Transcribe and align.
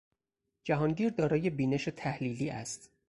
جهانگیر 0.63 1.09
دارای 1.09 1.49
بینش 1.49 1.89
تحلیلی 1.95 2.49
است. 2.49 2.91